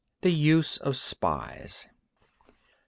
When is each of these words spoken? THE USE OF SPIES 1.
THE 0.21 0.31
USE 0.31 0.77
OF 0.77 0.95
SPIES 0.97 1.87
1. 2.45 2.53